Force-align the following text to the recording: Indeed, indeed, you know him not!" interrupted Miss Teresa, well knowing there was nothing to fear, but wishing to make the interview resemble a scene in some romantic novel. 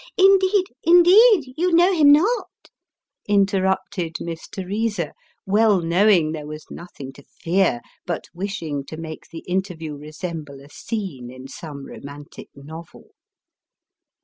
Indeed, 0.17 0.63
indeed, 0.81 1.53
you 1.55 1.71
know 1.71 1.93
him 1.93 2.11
not!" 2.11 2.49
interrupted 3.37 4.15
Miss 4.19 4.47
Teresa, 4.47 5.13
well 5.45 5.79
knowing 5.79 6.31
there 6.31 6.47
was 6.47 6.65
nothing 6.71 7.13
to 7.13 7.21
fear, 7.21 7.81
but 8.07 8.25
wishing 8.33 8.83
to 8.85 8.97
make 8.97 9.29
the 9.29 9.45
interview 9.47 9.95
resemble 9.95 10.59
a 10.59 10.69
scene 10.69 11.29
in 11.29 11.47
some 11.47 11.85
romantic 11.85 12.49
novel. 12.55 13.11